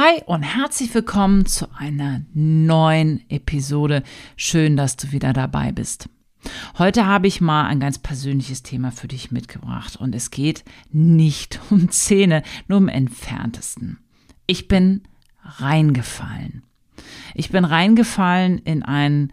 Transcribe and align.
Hi 0.00 0.22
und 0.26 0.44
herzlich 0.44 0.94
willkommen 0.94 1.44
zu 1.44 1.66
einer 1.76 2.20
neuen 2.32 3.28
Episode. 3.30 4.04
Schön, 4.36 4.76
dass 4.76 4.96
du 4.96 5.10
wieder 5.10 5.32
dabei 5.32 5.72
bist. 5.72 6.08
Heute 6.78 7.04
habe 7.04 7.26
ich 7.26 7.40
mal 7.40 7.66
ein 7.66 7.80
ganz 7.80 7.98
persönliches 7.98 8.62
Thema 8.62 8.92
für 8.92 9.08
dich 9.08 9.32
mitgebracht 9.32 9.96
und 9.96 10.14
es 10.14 10.30
geht 10.30 10.62
nicht 10.92 11.58
um 11.70 11.90
Zähne, 11.90 12.44
nur 12.68 12.78
im 12.78 12.86
entferntesten. 12.86 13.98
Ich 14.46 14.68
bin 14.68 15.02
reingefallen. 15.42 16.62
Ich 17.34 17.50
bin 17.50 17.64
reingefallen 17.64 18.58
in 18.58 18.84
ein, 18.84 19.32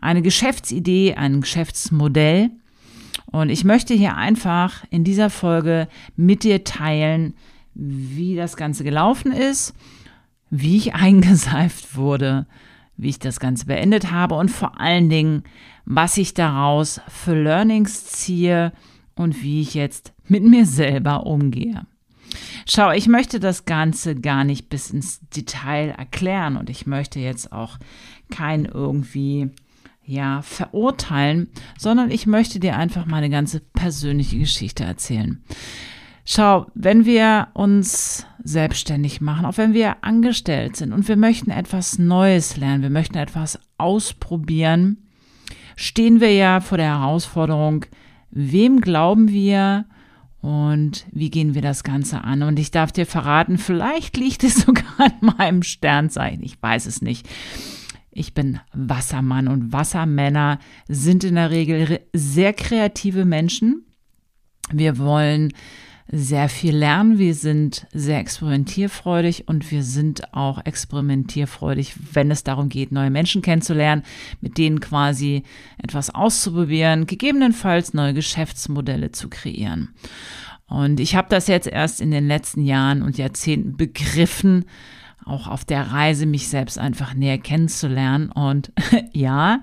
eine 0.00 0.22
Geschäftsidee, 0.22 1.14
ein 1.14 1.40
Geschäftsmodell 1.40 2.50
und 3.26 3.48
ich 3.48 3.62
möchte 3.62 3.94
hier 3.94 4.16
einfach 4.16 4.82
in 4.90 5.04
dieser 5.04 5.30
Folge 5.30 5.86
mit 6.16 6.42
dir 6.42 6.64
teilen, 6.64 7.34
wie 7.74 8.34
das 8.34 8.56
Ganze 8.56 8.82
gelaufen 8.82 9.30
ist, 9.30 9.72
wie 10.50 10.76
ich 10.76 10.94
eingeseift 10.94 11.96
wurde, 11.96 12.46
wie 12.96 13.08
ich 13.08 13.18
das 13.18 13.40
Ganze 13.40 13.66
beendet 13.66 14.10
habe 14.10 14.34
und 14.34 14.50
vor 14.50 14.80
allen 14.80 15.08
Dingen, 15.08 15.44
was 15.84 16.16
ich 16.18 16.34
daraus 16.34 17.00
für 17.08 17.34
Learnings 17.34 18.04
ziehe 18.06 18.72
und 19.14 19.42
wie 19.42 19.62
ich 19.62 19.74
jetzt 19.74 20.12
mit 20.28 20.44
mir 20.44 20.66
selber 20.66 21.26
umgehe. 21.26 21.86
Schau, 22.66 22.92
ich 22.92 23.08
möchte 23.08 23.40
das 23.40 23.64
Ganze 23.64 24.14
gar 24.14 24.44
nicht 24.44 24.68
bis 24.68 24.90
ins 24.90 25.20
Detail 25.30 25.90
erklären 25.90 26.56
und 26.56 26.70
ich 26.70 26.86
möchte 26.86 27.18
jetzt 27.18 27.52
auch 27.52 27.78
kein 28.30 28.64
irgendwie 28.64 29.50
ja 30.04 30.42
verurteilen, 30.42 31.48
sondern 31.78 32.10
ich 32.10 32.26
möchte 32.26 32.60
dir 32.60 32.76
einfach 32.76 33.06
meine 33.06 33.30
ganze 33.30 33.60
persönliche 33.60 34.38
Geschichte 34.38 34.84
erzählen. 34.84 35.42
Schau, 36.32 36.70
wenn 36.74 37.06
wir 37.06 37.48
uns 37.54 38.24
selbstständig 38.44 39.20
machen, 39.20 39.44
auch 39.44 39.56
wenn 39.56 39.74
wir 39.74 40.04
angestellt 40.04 40.76
sind 40.76 40.92
und 40.92 41.08
wir 41.08 41.16
möchten 41.16 41.50
etwas 41.50 41.98
Neues 41.98 42.56
lernen, 42.56 42.84
wir 42.84 42.90
möchten 42.90 43.18
etwas 43.18 43.58
ausprobieren, 43.78 45.08
stehen 45.74 46.20
wir 46.20 46.32
ja 46.32 46.60
vor 46.60 46.78
der 46.78 47.00
Herausforderung, 47.00 47.84
wem 48.30 48.80
glauben 48.80 49.30
wir 49.30 49.86
und 50.40 51.04
wie 51.10 51.30
gehen 51.30 51.56
wir 51.56 51.62
das 51.62 51.82
Ganze 51.82 52.22
an? 52.22 52.44
Und 52.44 52.60
ich 52.60 52.70
darf 52.70 52.92
dir 52.92 53.06
verraten, 53.06 53.58
vielleicht 53.58 54.16
liegt 54.16 54.44
es 54.44 54.54
sogar 54.64 54.84
an 54.98 55.34
meinem 55.36 55.64
Sternzeichen, 55.64 56.44
ich 56.44 56.62
weiß 56.62 56.86
es 56.86 57.02
nicht. 57.02 57.28
Ich 58.12 58.34
bin 58.34 58.60
Wassermann 58.72 59.48
und 59.48 59.72
Wassermänner 59.72 60.60
sind 60.86 61.24
in 61.24 61.34
der 61.34 61.50
Regel 61.50 61.98
sehr 62.12 62.52
kreative 62.52 63.24
Menschen. 63.24 63.84
Wir 64.70 64.96
wollen 64.98 65.52
sehr 66.12 66.48
viel 66.48 66.76
lernen. 66.76 67.18
Wir 67.18 67.34
sind 67.34 67.86
sehr 67.92 68.18
experimentierfreudig 68.18 69.46
und 69.48 69.70
wir 69.70 69.82
sind 69.82 70.34
auch 70.34 70.64
experimentierfreudig, 70.64 71.94
wenn 72.12 72.30
es 72.30 72.42
darum 72.42 72.68
geht, 72.68 72.90
neue 72.90 73.10
Menschen 73.10 73.42
kennenzulernen, 73.42 74.02
mit 74.40 74.58
denen 74.58 74.80
quasi 74.80 75.44
etwas 75.78 76.12
auszuprobieren, 76.14 77.06
gegebenenfalls 77.06 77.94
neue 77.94 78.14
Geschäftsmodelle 78.14 79.12
zu 79.12 79.28
kreieren. 79.28 79.90
Und 80.66 81.00
ich 81.00 81.16
habe 81.16 81.28
das 81.28 81.46
jetzt 81.46 81.66
erst 81.66 82.00
in 82.00 82.10
den 82.10 82.26
letzten 82.26 82.64
Jahren 82.64 83.02
und 83.02 83.18
Jahrzehnten 83.18 83.76
begriffen, 83.76 84.64
auch 85.24 85.46
auf 85.46 85.64
der 85.64 85.92
Reise 85.92 86.26
mich 86.26 86.48
selbst 86.48 86.78
einfach 86.78 87.14
näher 87.14 87.38
kennenzulernen. 87.38 88.30
Und 88.30 88.72
ja, 89.12 89.60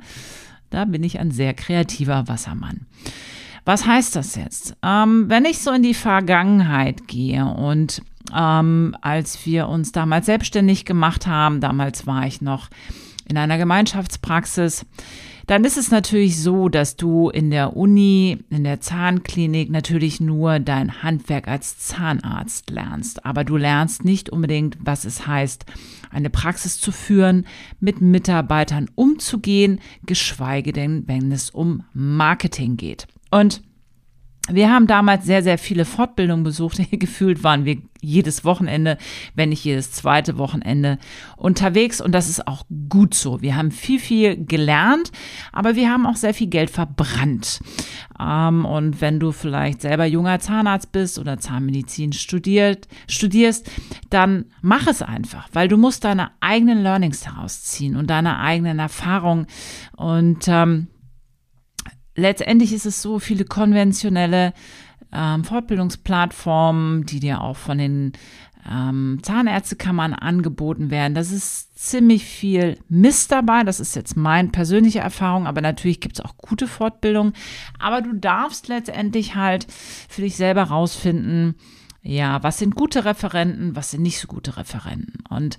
da 0.70 0.86
bin 0.86 1.04
ich 1.04 1.20
ein 1.20 1.32
sehr 1.32 1.54
kreativer 1.54 2.28
Wassermann. 2.28 2.86
Was 3.68 3.86
heißt 3.86 4.16
das 4.16 4.36
jetzt? 4.36 4.78
Ähm, 4.82 5.26
wenn 5.28 5.44
ich 5.44 5.60
so 5.60 5.74
in 5.74 5.84
die 5.84 5.94
Vergangenheit 5.94 7.06
gehe 7.10 7.44
und 7.44 8.02
ähm, 8.34 8.96
als 9.02 9.46
wir 9.46 9.68
uns 9.68 9.92
damals 9.92 10.28
selbstständig 10.28 10.86
gemacht 10.86 11.28
haben, 11.28 11.60
damals 11.60 12.08
war 12.08 12.26
ich 12.26 12.40
noch 12.40 12.70
in 13.28 13.38
einer 13.38 13.58
Gemeinschaftspraxis, 13.58 14.86
dann 15.48 15.66
ist 15.66 15.78
es 15.78 15.92
natürlich 15.92 16.42
so, 16.42 16.70
dass 16.70 16.96
du 16.96 17.30
in 17.30 17.52
der 17.52 17.76
Uni, 17.76 18.38
in 18.50 18.64
der 18.64 18.80
Zahnklinik 18.80 19.70
natürlich 19.70 20.22
nur 20.22 20.60
dein 20.60 21.04
Handwerk 21.04 21.50
als 21.50 21.78
Zahnarzt 21.78 22.70
lernst. 22.70 23.26
Aber 23.26 23.44
du 23.44 23.58
lernst 23.58 24.06
nicht 24.06 24.30
unbedingt, 24.30 24.78
was 24.80 25.04
es 25.04 25.28
heißt, 25.28 25.66
eine 26.10 26.30
Praxis 26.30 26.80
zu 26.80 26.94
führen, 26.94 27.46
mit 27.82 28.00
Mitarbeitern 28.00 28.90
umzugehen, 28.96 29.82
geschweige 30.06 30.72
denn, 30.72 31.04
wenn 31.08 31.34
es 31.34 31.50
um 31.50 31.84
Marketing 31.94 32.78
geht. 32.78 33.08
Und 33.38 33.62
wir 34.50 34.72
haben 34.72 34.88
damals 34.88 35.26
sehr, 35.26 35.44
sehr 35.44 35.58
viele 35.58 35.84
Fortbildungen 35.84 36.44
besucht. 36.44 36.80
Gefühlt 36.92 37.44
waren 37.44 37.66
wir 37.66 37.78
jedes 38.00 38.46
Wochenende, 38.46 38.98
wenn 39.36 39.50
nicht 39.50 39.64
jedes 39.66 39.92
zweite 39.92 40.38
Wochenende 40.38 41.00
unterwegs. 41.36 42.00
Und 42.00 42.14
das 42.14 42.30
ist 42.30 42.48
auch 42.48 42.66
gut 42.88 43.14
so. 43.14 43.42
Wir 43.42 43.58
haben 43.58 43.72
viel, 43.72 44.00
viel 44.00 44.46
gelernt, 44.46 45.12
aber 45.52 45.76
wir 45.76 45.90
haben 45.92 46.06
auch 46.06 46.16
sehr 46.16 46.34
viel 46.34 46.48
Geld 46.48 46.70
verbrannt. 46.70 47.60
Ähm, 48.20 48.64
und 48.66 49.02
wenn 49.02 49.20
du 49.20 49.34
vielleicht 49.34 49.82
selber 49.82 50.06
junger 50.06 50.40
Zahnarzt 50.40 50.92
bist 50.92 51.20
oder 51.20 51.38
Zahnmedizin 51.38 52.14
studiert, 52.14 52.88
studierst, 53.10 53.70
dann 54.10 54.46
mach 54.62 54.88
es 54.88 55.02
einfach, 55.02 55.50
weil 55.52 55.68
du 55.68 55.78
musst 55.78 56.06
deine 56.06 56.32
eigenen 56.40 56.82
Learnings 56.82 57.20
daraus 57.20 57.64
ziehen 57.64 57.98
und 57.98 58.10
deine 58.10 58.40
eigenen 58.40 58.80
Erfahrungen. 58.80 59.48
Und 59.98 60.48
ähm, 60.48 60.88
letztendlich 62.18 62.74
ist 62.74 62.86
es 62.86 63.02
so, 63.02 63.20
viele 63.20 63.46
konventionelle 63.46 64.54
ähm, 65.14 65.46
Fortbildungsplattformen, 65.46 67.06
die 67.06 67.22
dir 67.22 67.42
auch 67.42 67.56
von 67.56 67.78
den 67.78 68.12
ähm, 68.70 69.20
Zahnärztekammern 69.22 70.14
angeboten 70.14 70.90
werden. 70.90 71.14
Das 71.14 71.32
ist 71.32 71.80
ziemlich 71.80 72.26
viel 72.26 72.78
Mist 72.90 73.32
dabei. 73.32 73.64
Das 73.64 73.80
ist 73.80 73.96
jetzt 73.96 74.18
meine 74.18 74.50
persönliche 74.50 75.00
Erfahrung, 75.00 75.48
aber 75.48 75.62
natürlich 75.62 76.02
gibt 76.02 76.20
es 76.20 76.26
auch 76.26 76.36
gute 76.36 76.68
Fortbildungen. 76.68 77.34
Aber 77.80 78.02
du 78.02 78.14
darfst 78.14 78.68
letztendlich 78.68 79.36
halt 79.36 79.68
für 80.10 80.22
dich 80.22 80.36
selber 80.36 80.64
rausfinden, 80.64 81.56
ja, 82.02 82.42
was 82.44 82.58
sind 82.58 82.76
gute 82.76 83.06
Referenten, 83.06 83.76
was 83.76 83.92
sind 83.92 84.02
nicht 84.02 84.20
so 84.20 84.28
gute 84.28 84.58
Referenten. 84.58 85.24
Und 85.30 85.58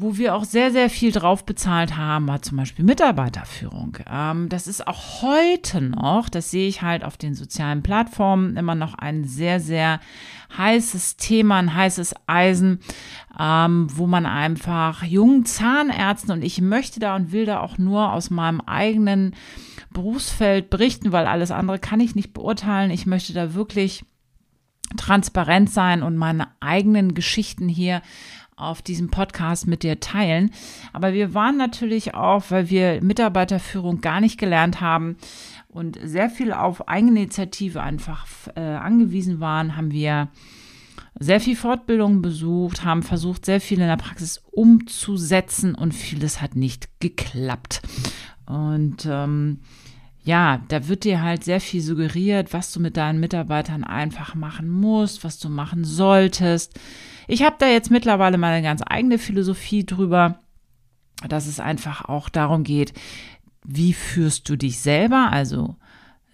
wo 0.00 0.16
wir 0.16 0.34
auch 0.34 0.44
sehr, 0.44 0.70
sehr 0.70 0.88
viel 0.88 1.12
drauf 1.12 1.44
bezahlt 1.44 1.96
haben, 1.96 2.26
war 2.26 2.40
zum 2.42 2.56
Beispiel 2.56 2.84
Mitarbeiterführung. 2.84 3.98
Ähm, 4.10 4.48
das 4.48 4.66
ist 4.66 4.86
auch 4.86 5.22
heute 5.22 5.80
noch, 5.80 6.28
das 6.28 6.50
sehe 6.50 6.68
ich 6.68 6.82
halt 6.82 7.04
auf 7.04 7.16
den 7.16 7.34
sozialen 7.34 7.82
Plattformen, 7.82 8.56
immer 8.56 8.74
noch 8.74 8.94
ein 8.94 9.24
sehr, 9.24 9.60
sehr 9.60 10.00
heißes 10.56 11.16
Thema, 11.16 11.58
ein 11.58 11.74
heißes 11.74 12.14
Eisen, 12.26 12.80
ähm, 13.38 13.88
wo 13.94 14.06
man 14.06 14.26
einfach 14.26 15.04
jungen 15.04 15.44
Zahnärzten, 15.44 16.32
und 16.32 16.42
ich 16.42 16.60
möchte 16.60 16.98
da 16.98 17.14
und 17.14 17.32
will 17.32 17.44
da 17.44 17.60
auch 17.60 17.76
nur 17.78 18.12
aus 18.12 18.30
meinem 18.30 18.60
eigenen 18.62 19.34
Berufsfeld 19.92 20.70
berichten, 20.70 21.12
weil 21.12 21.26
alles 21.26 21.50
andere 21.50 21.78
kann 21.78 22.00
ich 22.00 22.14
nicht 22.14 22.32
beurteilen. 22.32 22.90
Ich 22.90 23.06
möchte 23.06 23.32
da 23.32 23.54
wirklich 23.54 24.04
transparent 24.96 25.70
sein 25.70 26.02
und 26.02 26.16
meine 26.16 26.48
eigenen 26.60 27.14
Geschichten 27.14 27.68
hier 27.68 28.02
auf 28.60 28.82
diesem 28.82 29.10
Podcast 29.10 29.66
mit 29.66 29.82
dir 29.82 30.00
teilen. 30.00 30.50
Aber 30.92 31.12
wir 31.12 31.34
waren 31.34 31.56
natürlich 31.56 32.14
auch, 32.14 32.44
weil 32.50 32.70
wir 32.70 33.02
Mitarbeiterführung 33.02 34.00
gar 34.00 34.20
nicht 34.20 34.38
gelernt 34.38 34.80
haben 34.80 35.16
und 35.68 35.98
sehr 36.02 36.30
viel 36.30 36.52
auf 36.52 36.88
Eigeninitiative 36.88 37.82
einfach 37.82 38.26
äh, 38.56 38.60
angewiesen 38.60 39.40
waren, 39.40 39.76
haben 39.76 39.92
wir 39.92 40.28
sehr 41.18 41.40
viel 41.40 41.56
Fortbildung 41.56 42.22
besucht, 42.22 42.84
haben 42.84 43.02
versucht, 43.02 43.44
sehr 43.44 43.60
viel 43.60 43.80
in 43.80 43.86
der 43.86 43.96
Praxis 43.96 44.42
umzusetzen 44.50 45.74
und 45.74 45.92
vieles 45.92 46.40
hat 46.40 46.56
nicht 46.56 46.88
geklappt. 47.00 47.82
Und 48.46 49.06
ähm, 49.06 49.60
ja, 50.24 50.60
da 50.68 50.88
wird 50.88 51.04
dir 51.04 51.22
halt 51.22 51.44
sehr 51.44 51.60
viel 51.60 51.80
suggeriert, 51.80 52.52
was 52.52 52.72
du 52.72 52.80
mit 52.80 52.96
deinen 52.96 53.20
Mitarbeitern 53.20 53.84
einfach 53.84 54.34
machen 54.34 54.68
musst, 54.68 55.24
was 55.24 55.38
du 55.38 55.48
machen 55.48 55.84
solltest. 55.84 56.78
Ich 57.30 57.44
habe 57.44 57.54
da 57.60 57.68
jetzt 57.68 57.92
mittlerweile 57.92 58.38
meine 58.38 58.60
ganz 58.60 58.82
eigene 58.84 59.16
Philosophie 59.16 59.86
drüber, 59.86 60.40
dass 61.28 61.46
es 61.46 61.60
einfach 61.60 62.06
auch 62.06 62.28
darum 62.28 62.64
geht, 62.64 62.92
wie 63.64 63.92
führst 63.92 64.48
du 64.48 64.56
dich 64.56 64.80
selber, 64.80 65.28
also 65.30 65.76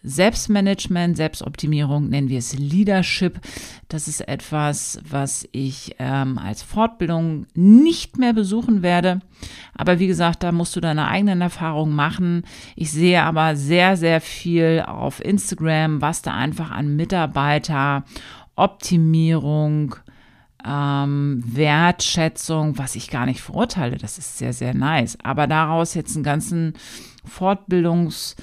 Selbstmanagement, 0.03 1.19
Selbstoptimierung, 1.19 2.09
nennen 2.09 2.31
wir 2.31 2.39
es 2.39 2.57
Leadership. 2.57 3.41
Das 3.89 4.09
ist 4.09 4.27
etwas, 4.27 4.99
was 5.07 5.47
ich 5.53 5.97
ähm, 5.99 6.39
als 6.39 6.63
Fortbildung 6.63 7.47
nicht 7.53 8.17
mehr 8.17 8.33
besuchen 8.33 8.81
werde. 8.81 9.21
Aber 9.75 9.99
wie 9.99 10.07
gesagt, 10.07 10.45
da 10.45 10.51
musst 10.51 10.77
du 10.77 10.81
deine 10.81 11.09
eigenen 11.09 11.43
Erfahrungen 11.43 11.95
machen. 11.95 12.45
Ich 12.75 12.91
sehe 12.91 13.23
aber 13.23 13.55
sehr, 13.55 13.99
sehr 13.99 14.23
viel 14.23 14.83
auf 14.87 15.23
Instagram, 15.23 16.01
was 16.01 16.23
da 16.23 16.33
einfach 16.33 16.71
an 16.71 16.97
Mitarbeiter, 16.97 18.05
Optimierung, 18.55 19.97
ähm, 20.65 21.43
Wertschätzung, 21.45 22.79
was 22.79 22.97
ich 22.97 23.11
gar 23.11 23.27
nicht 23.27 23.41
verurteile, 23.41 23.97
das 23.97 24.19
ist 24.19 24.39
sehr, 24.39 24.53
sehr 24.53 24.75
nice. 24.75 25.19
Aber 25.23 25.47
daraus 25.47 25.95
jetzt 25.95 26.15
einen 26.15 26.25
ganzen 26.25 26.75
Fortbildungs- 27.29 28.37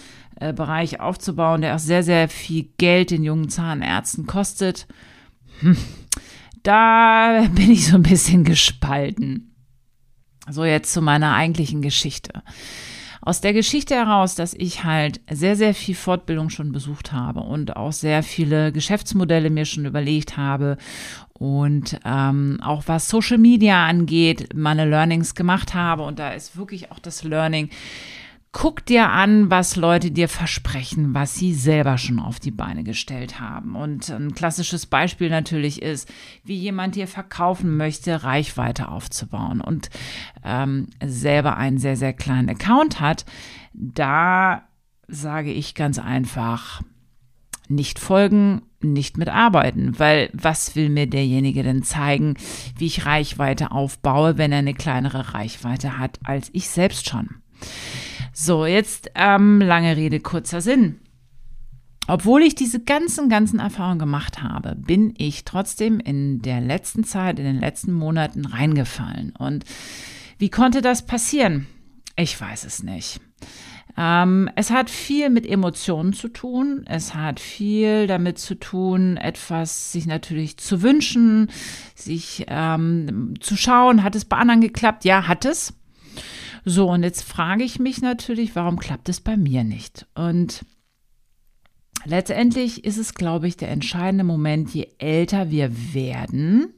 Bereich 0.52 1.00
aufzubauen, 1.00 1.62
der 1.62 1.76
auch 1.76 1.80
sehr, 1.80 2.04
sehr 2.04 2.28
viel 2.28 2.68
Geld 2.78 3.12
den 3.12 3.24
jungen 3.24 3.50
Zahnärzten 3.50 4.26
kostet, 4.26 4.88
hm, 5.60 5.78
da 6.64 7.48
bin 7.54 7.72
ich 7.72 7.88
so 7.88 7.96
ein 7.96 8.04
bisschen 8.04 8.44
gespalten. 8.44 9.56
So 10.50 10.66
jetzt 10.66 10.92
zu 10.92 11.02
meiner 11.02 11.36
eigentlichen 11.36 11.82
Geschichte. 11.82 12.42
Aus 13.22 13.40
der 13.40 13.54
Geschichte 13.54 13.96
heraus, 13.96 14.36
dass 14.36 14.54
ich 14.54 14.84
halt 14.84 15.22
sehr, 15.32 15.56
sehr 15.56 15.74
viel 15.74 15.96
Fortbildung 15.96 16.50
schon 16.50 16.74
besucht 16.74 17.14
habe 17.14 17.40
und 17.40 17.78
auch 17.78 17.94
sehr 17.94 18.22
viele 18.22 18.74
Geschäftsmodelle 18.74 19.50
mir 19.50 19.64
schon 19.64 19.86
überlegt 19.86 20.36
habe 20.36 20.78
und 21.44 22.00
ähm, 22.06 22.60
auch 22.64 22.84
was 22.86 23.10
Social 23.10 23.38
Media 23.38 23.86
angeht, 23.86 24.56
meine 24.56 24.86
Learnings 24.86 25.36
gemacht 25.36 25.74
habe 25.74 26.04
und 26.04 26.18
da 26.18 26.32
ist 26.32 26.56
wirklich 26.56 26.90
auch 26.90 27.00
das 27.00 27.26
Learning, 27.26 27.70
Guck 28.56 28.86
dir 28.86 29.10
an, 29.10 29.50
was 29.50 29.76
Leute 29.76 30.12
dir 30.12 30.30
versprechen, 30.30 31.16
was 31.16 31.34
sie 31.34 31.56
selber 31.56 31.98
schon 31.98 32.20
auf 32.20 32.40
die 32.40 32.52
Beine 32.52 32.84
gestellt 32.84 33.40
haben. 33.40 33.76
Und 33.76 34.12
ein 34.12 34.36
klassisches 34.36 34.86
Beispiel 34.86 35.32
natürlich 35.32 35.82
ist, 35.82 36.08
wie 36.44 36.56
jemand 36.56 36.94
dir 36.94 37.08
verkaufen 37.08 37.78
möchte, 37.78 38.24
Reichweite 38.24 38.90
aufzubauen 38.90 39.60
und 39.60 39.90
ähm, 40.44 40.90
selber 41.04 41.58
einen 41.58 41.80
sehr, 41.80 41.98
sehr 41.98 42.14
kleinen 42.14 42.48
Account 42.48 43.00
hat. 43.00 43.26
Da 43.74 44.66
sage 45.08 45.52
ich 45.52 45.74
ganz 45.74 45.98
einfach, 45.98 46.84
nicht 47.70 47.98
folgen, 47.98 48.62
nicht 48.92 49.18
mitarbeiten, 49.18 49.98
weil 49.98 50.30
was 50.34 50.76
will 50.76 50.90
mir 50.90 51.08
derjenige 51.08 51.64
denn 51.64 51.84
zeigen, 51.84 52.36
wie 52.78 52.88
ich 52.88 53.06
Reichweite 53.06 53.72
aufbaue, 53.72 54.38
wenn 54.38 54.52
er 54.52 54.60
eine 54.60 54.74
kleinere 54.74 55.34
Reichweite 55.34 55.98
hat 55.98 56.20
als 56.24 56.50
ich 56.54 56.70
selbst 56.70 57.08
schon? 57.08 57.30
So, 58.34 58.66
jetzt 58.66 59.12
ähm, 59.16 59.62
lange 59.62 59.96
Rede, 59.96 60.20
kurzer 60.20 60.60
Sinn. 60.60 61.00
Obwohl 62.08 62.42
ich 62.42 62.56
diese 62.56 62.82
ganzen, 62.82 63.30
ganzen 63.30 63.60
Erfahrungen 63.60 64.00
gemacht 64.00 64.42
habe, 64.42 64.76
bin 64.76 65.14
ich 65.18 65.46
trotzdem 65.46 66.00
in 66.00 66.42
der 66.42 66.60
letzten 66.60 67.06
Zeit, 67.06 67.40
in 67.40 67.46
den 67.46 67.60
letzten 67.60 67.94
Monaten 67.94 68.46
reingefallen. 68.46 69.34
Und 69.38 69.64
wie 70.38 70.50
konnte 70.50 70.82
das 70.82 71.06
passieren? 71.06 71.68
Ich 72.18 72.40
weiß 72.40 72.66
es 72.66 72.84
nicht. 72.84 73.22
Ähm, 73.98 74.50
es 74.56 74.72
hat 74.72 74.90
viel 74.90 75.30
mit 75.30 75.46
Emotionen 75.46 76.14
zu 76.14 76.28
tun. 76.28 76.84
Es 76.88 77.14
hat 77.14 77.40
viel 77.40 78.08
damit 78.08 78.40
zu 78.40 78.56
tun, 78.56 79.18
etwas 79.18 79.92
sich 79.92 80.06
natürlich 80.06 80.58
zu 80.58 80.82
wünschen, 80.82 81.50
sich 81.96 82.46
ähm, 82.48 83.36
zu 83.40 83.56
schauen, 83.56 84.04
hat 84.04 84.16
es 84.16 84.26
bei 84.26 84.38
anderen 84.38 84.62
geklappt? 84.62 85.06
Ja, 85.06 85.28
hat 85.28 85.46
es. 85.46 85.74
So, 86.66 86.90
und 86.90 87.04
jetzt 87.04 87.24
frage 87.24 87.64
ich 87.64 87.80
mich 87.80 88.02
natürlich, 88.02 88.56
warum 88.56 88.80
klappt 88.80 89.10
es 89.10 89.20
bei 89.20 89.36
mir 89.36 89.64
nicht? 89.64 90.08
Und 90.16 90.66
letztendlich 92.06 92.86
ist 92.86 92.98
es, 92.98 93.14
glaube 93.14 93.48
ich, 93.48 93.58
der 93.58 93.70
entscheidende 93.70 94.24
Moment, 94.24 94.74
je 94.74 94.88
älter 94.98 95.52
wir 95.52 95.94
werden, 95.94 96.74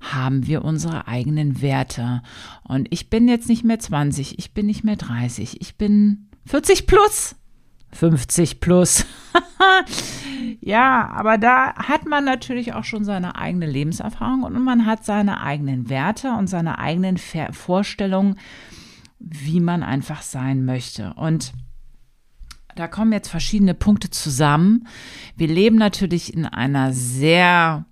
haben 0.00 0.46
wir 0.46 0.64
unsere 0.64 1.06
eigenen 1.06 1.60
Werte. 1.62 2.22
Und 2.62 2.88
ich 2.90 3.10
bin 3.10 3.28
jetzt 3.28 3.48
nicht 3.48 3.64
mehr 3.64 3.78
20, 3.78 4.38
ich 4.38 4.54
bin 4.54 4.66
nicht 4.66 4.82
mehr 4.82 4.96
30, 4.96 5.60
ich 5.60 5.76
bin 5.76 6.28
40 6.46 6.86
plus. 6.86 7.36
50 7.92 8.60
plus. 8.60 9.04
ja, 10.60 11.08
aber 11.08 11.38
da 11.38 11.74
hat 11.74 12.06
man 12.06 12.24
natürlich 12.24 12.72
auch 12.72 12.84
schon 12.84 13.04
seine 13.04 13.36
eigene 13.36 13.66
Lebenserfahrung 13.66 14.44
und 14.44 14.62
man 14.62 14.86
hat 14.86 15.04
seine 15.04 15.40
eigenen 15.40 15.88
Werte 15.88 16.32
und 16.32 16.46
seine 16.46 16.78
eigenen 16.78 17.18
Vorstellungen, 17.18 18.36
wie 19.18 19.60
man 19.60 19.82
einfach 19.82 20.22
sein 20.22 20.64
möchte. 20.64 21.14
Und 21.14 21.52
da 22.76 22.86
kommen 22.86 23.12
jetzt 23.12 23.28
verschiedene 23.28 23.74
Punkte 23.74 24.10
zusammen. 24.10 24.86
Wir 25.36 25.48
leben 25.48 25.76
natürlich 25.76 26.32
in 26.32 26.46
einer 26.46 26.92
sehr 26.92 27.84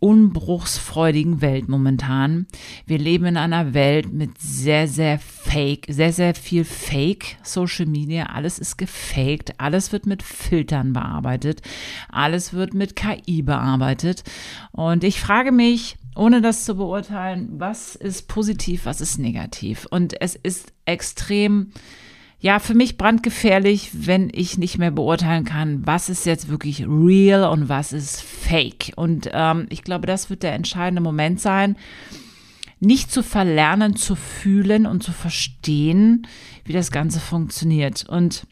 unbruchsfreudigen 0.00 1.40
Welt 1.40 1.68
momentan. 1.68 2.46
Wir 2.86 2.98
leben 2.98 3.24
in 3.24 3.36
einer 3.36 3.72
Welt 3.72 4.12
mit 4.12 4.38
sehr, 4.38 4.88
sehr 4.88 5.18
fake, 5.18 5.86
sehr, 5.88 6.12
sehr 6.12 6.34
viel 6.34 6.64
Fake 6.64 7.36
Social 7.42 7.86
Media. 7.86 8.26
Alles 8.26 8.58
ist 8.58 8.76
gefaked. 8.76 9.54
Alles 9.58 9.92
wird 9.92 10.06
mit 10.06 10.22
Filtern 10.22 10.92
bearbeitet. 10.92 11.62
Alles 12.10 12.52
wird 12.52 12.74
mit 12.74 12.94
KI 12.94 13.42
bearbeitet. 13.42 14.22
Und 14.72 15.02
ich 15.02 15.20
frage 15.20 15.50
mich, 15.50 15.96
ohne 16.14 16.40
das 16.40 16.64
zu 16.64 16.76
beurteilen, 16.76 17.48
was 17.52 17.94
ist 17.94 18.28
positiv, 18.28 18.86
was 18.86 19.00
ist 19.00 19.18
negativ. 19.18 19.86
Und 19.90 20.20
es 20.20 20.34
ist 20.34 20.72
extrem, 20.84 21.72
ja, 22.38 22.58
für 22.58 22.74
mich 22.74 22.98
brandgefährlich, 22.98 23.90
wenn 23.92 24.30
ich 24.32 24.58
nicht 24.58 24.78
mehr 24.78 24.90
beurteilen 24.90 25.44
kann, 25.44 25.86
was 25.86 26.08
ist 26.08 26.26
jetzt 26.26 26.48
wirklich 26.48 26.86
real 26.86 27.44
und 27.50 27.68
was 27.68 27.92
ist 27.92 28.22
fake. 28.22 28.92
Und 28.96 29.30
ähm, 29.32 29.66
ich 29.70 29.82
glaube, 29.82 30.06
das 30.06 30.28
wird 30.28 30.42
der 30.42 30.54
entscheidende 30.54 31.00
Moment 31.00 31.40
sein, 31.40 31.76
nicht 32.78 33.10
zu 33.10 33.22
verlernen, 33.22 33.96
zu 33.96 34.14
fühlen 34.16 34.86
und 34.86 35.02
zu 35.02 35.12
verstehen, 35.12 36.26
wie 36.64 36.74
das 36.74 36.90
Ganze 36.90 37.20
funktioniert. 37.20 38.06
Und 38.06 38.46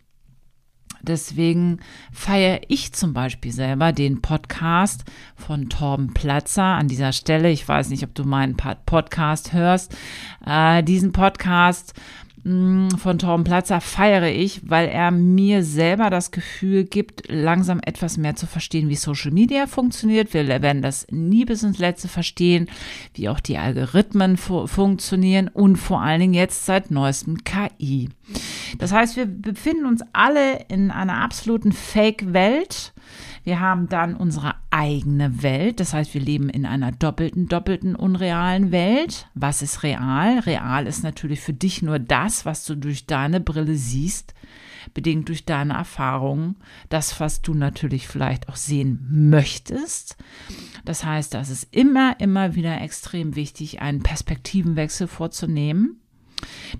Deswegen 1.06 1.80
feiere 2.12 2.60
ich 2.68 2.94
zum 2.94 3.12
Beispiel 3.12 3.52
selber 3.52 3.92
den 3.92 4.22
Podcast 4.22 5.04
von 5.36 5.68
Torben 5.68 6.14
Platzer 6.14 6.62
an 6.62 6.88
dieser 6.88 7.12
Stelle. 7.12 7.50
Ich 7.50 7.68
weiß 7.68 7.90
nicht, 7.90 8.04
ob 8.04 8.14
du 8.14 8.24
meinen 8.24 8.56
Podcast 8.56 9.52
hörst. 9.52 9.94
Äh, 10.46 10.82
diesen 10.82 11.12
Podcast 11.12 11.92
von 12.44 13.18
Torben 13.18 13.44
Platzer 13.44 13.80
feiere 13.80 14.30
ich, 14.30 14.60
weil 14.68 14.88
er 14.88 15.10
mir 15.10 15.64
selber 15.64 16.10
das 16.10 16.30
Gefühl 16.30 16.84
gibt, 16.84 17.22
langsam 17.28 17.80
etwas 17.80 18.18
mehr 18.18 18.36
zu 18.36 18.46
verstehen, 18.46 18.90
wie 18.90 18.96
Social 18.96 19.30
Media 19.30 19.66
funktioniert. 19.66 20.34
Wir 20.34 20.46
werden 20.46 20.82
das 20.82 21.06
nie 21.10 21.46
bis 21.46 21.62
ins 21.62 21.78
Letzte 21.78 22.08
verstehen, 22.08 22.68
wie 23.14 23.30
auch 23.30 23.40
die 23.40 23.56
Algorithmen 23.56 24.36
fu 24.36 24.66
funktionieren 24.66 25.48
und 25.48 25.76
vor 25.76 26.02
allen 26.02 26.20
Dingen 26.20 26.34
jetzt 26.34 26.66
seit 26.66 26.90
neuestem 26.90 27.44
KI. 27.44 28.10
Das 28.78 28.92
heißt, 28.92 29.16
wir 29.16 29.24
befinden 29.24 29.86
uns 29.86 30.02
alle 30.12 30.66
in 30.68 30.90
einer 30.90 31.22
absoluten 31.22 31.72
Fake-Welt 31.72 32.92
wir 33.44 33.60
haben 33.60 33.88
dann 33.90 34.16
unsere 34.16 34.54
eigene 34.70 35.42
Welt. 35.42 35.78
Das 35.78 35.92
heißt, 35.92 36.14
wir 36.14 36.20
leben 36.20 36.48
in 36.48 36.64
einer 36.64 36.92
doppelten, 36.92 37.46
doppelten 37.46 37.94
unrealen 37.94 38.72
Welt. 38.72 39.28
Was 39.34 39.60
ist 39.60 39.82
real? 39.82 40.38
Real 40.40 40.86
ist 40.86 41.02
natürlich 41.02 41.40
für 41.40 41.52
dich 41.52 41.82
nur 41.82 41.98
das, 41.98 42.46
was 42.46 42.64
du 42.64 42.74
durch 42.74 43.06
deine 43.06 43.40
Brille 43.40 43.76
siehst, 43.76 44.34
bedingt 44.94 45.28
durch 45.28 45.44
deine 45.44 45.74
Erfahrungen. 45.74 46.56
Das, 46.88 47.20
was 47.20 47.42
du 47.42 47.52
natürlich 47.52 48.08
vielleicht 48.08 48.48
auch 48.48 48.56
sehen 48.56 49.06
möchtest. 49.10 50.16
Das 50.86 51.04
heißt, 51.04 51.34
das 51.34 51.50
ist 51.50 51.68
immer, 51.70 52.18
immer 52.20 52.54
wieder 52.54 52.80
extrem 52.80 53.36
wichtig, 53.36 53.82
einen 53.82 54.02
Perspektivenwechsel 54.02 55.06
vorzunehmen. 55.06 56.00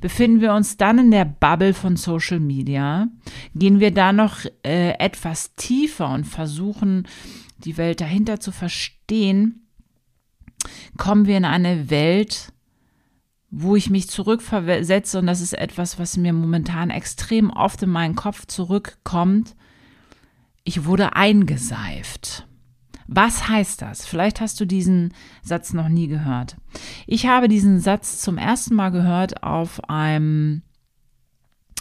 Befinden 0.01 0.41
wir 0.41 0.55
uns 0.55 0.77
dann 0.77 0.99
in 0.99 1.11
der 1.11 1.25
Bubble 1.25 1.75
von 1.75 1.97
Social 1.97 2.41
Media, 2.41 3.09
gehen 3.55 3.81
wir 3.81 3.93
da 3.93 4.13
noch 4.13 4.45
äh, 4.65 4.93
etwas 4.99 5.55
tiefer 5.55 6.11
und 6.11 6.25
versuchen, 6.25 7.07
die 7.59 7.77
Welt 7.77 8.01
dahinter 8.01 8.41
zu 8.41 8.53
verstehen, 8.53 9.67
kommen 10.97 11.27
wir 11.27 11.37
in 11.37 11.45
eine 11.45 11.91
Welt, 11.91 12.53
wo 13.51 13.77
ich 13.77 13.89
mich 13.89 14.09
zurückversetze 14.09 15.19
und 15.19 15.27
das 15.27 15.41
ist 15.41 15.53
etwas, 15.53 15.99
was 15.99 16.17
mir 16.17 16.33
momentan 16.33 16.91
extrem 16.91 17.51
oft 17.51 17.83
in 17.83 17.91
meinen 17.91 18.17
Kopf 18.17 18.47
zurückkommt. 18.47 19.55
Ich 20.65 20.85
wurde 20.87 21.15
eingeseift. 21.15 22.47
Was 23.07 23.49
heißt 23.49 23.83
das? 23.83 24.07
Vielleicht 24.07 24.41
hast 24.41 24.61
du 24.61 24.67
diesen 24.67 25.13
Satz 25.43 25.73
noch 25.73 25.89
nie 25.89 26.09
gehört. 26.09 26.57
Ich 27.07 27.27
habe 27.27 27.49
diesen 27.49 27.81
Satz 27.81 28.21
zum 28.21 28.39
ersten 28.39 28.75
Mal 28.75 28.91
gehört 28.91 29.43
auf 29.43 29.89
einem 29.89 30.63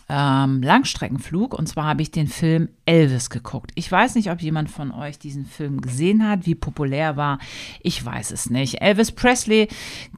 ähm, 0.09 0.61
Langstreckenflug 0.61 1.53
und 1.53 1.67
zwar 1.67 1.85
habe 1.85 2.01
ich 2.01 2.11
den 2.11 2.27
Film 2.27 2.69
Elvis 2.85 3.29
geguckt. 3.29 3.71
Ich 3.75 3.91
weiß 3.91 4.15
nicht, 4.15 4.29
ob 4.29 4.41
jemand 4.41 4.69
von 4.69 4.91
euch 4.91 5.17
diesen 5.17 5.45
Film 5.45 5.81
gesehen 5.81 6.27
hat, 6.27 6.45
wie 6.45 6.55
populär 6.55 7.15
war. 7.15 7.39
Ich 7.81 8.03
weiß 8.03 8.31
es 8.31 8.49
nicht. 8.49 8.81
Elvis 8.81 9.11
Presley 9.11 9.69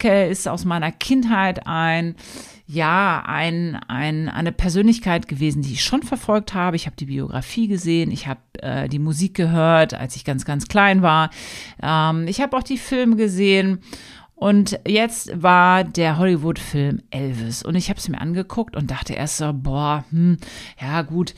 ist 0.02 0.48
aus 0.48 0.66
meiner 0.66 0.92
Kindheit 0.92 1.68
ein 1.68 2.16
ja, 2.68 3.24
ein, 3.26 3.76
ein, 3.88 4.28
eine 4.28 4.52
Persönlichkeit 4.52 5.28
gewesen, 5.28 5.62
die 5.62 5.74
ich 5.74 5.84
schon 5.84 6.02
verfolgt 6.02 6.54
habe. 6.54 6.76
Ich 6.76 6.88
habe 6.88 6.96
die 6.96 7.06
Biografie 7.06 7.68
gesehen, 7.68 8.12
ich 8.12 8.28
habe 8.28 8.40
äh, 8.60 8.90
die 8.90 9.00
Musik 9.00 9.36
gehört, 9.36 9.94
als 9.94 10.16
ich 10.16 10.26
ganz, 10.26 10.46
ganz 10.46 10.68
klein 10.68 11.02
war. 11.02 11.30
Ähm, 11.82 12.28
ich 12.28 12.42
habe 12.42 12.58
auch 12.58 12.64
die 12.64 12.80
Filme 12.80 13.16
gesehen. 13.16 13.80
Und 14.34 14.80
jetzt 14.86 15.32
war 15.42 15.84
der 15.84 16.18
Hollywood-Film 16.18 17.02
Elvis. 17.10 17.64
Und 17.64 17.76
ich 17.76 17.90
habe 17.90 18.00
es 18.00 18.10
mir 18.10 18.20
angeguckt 18.20 18.76
und 18.76 18.92
dachte 18.92 19.14
erst 19.14 19.38
so, 19.38 19.54
boah, 19.54 20.04
hm, 20.12 20.38
ja 20.82 21.04
gut 21.04 21.34